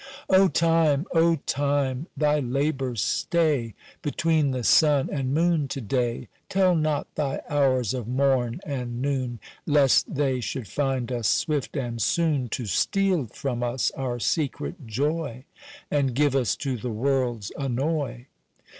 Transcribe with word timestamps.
"O 0.31 0.47
Time! 0.47 1.05
O 1.13 1.35
Time! 1.45 2.07
Thy 2.17 2.39
labour 2.39 2.95
stay 2.95 3.75
Between 4.01 4.49
the 4.49 4.63
sun 4.63 5.11
and 5.11 5.31
moon 5.31 5.67
to 5.67 5.79
day: 5.79 6.27
Tell 6.49 6.75
not 6.75 7.13
thy 7.13 7.39
hours 7.51 7.93
of 7.93 8.07
moon 8.07 8.59
and 8.65 8.99
noon 8.99 9.39
Lest 9.67 10.11
they 10.15 10.39
should 10.39 10.67
find 10.67 11.11
us 11.11 11.27
swift 11.27 11.77
and 11.77 12.01
soon 12.01 12.49
To 12.49 12.65
steal 12.65 13.27
from 13.27 13.61
us 13.61 13.91
our 13.91 14.19
secret 14.19 14.87
joy, 14.87 15.43
And 15.91 16.15
give 16.15 16.35
us 16.35 16.55
to 16.55 16.77
the 16.77 16.89
world's 16.89 17.51
annoy. 17.55 18.25